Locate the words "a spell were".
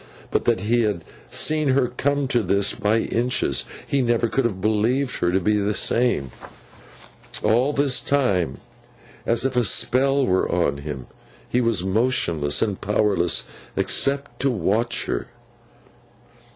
9.55-10.51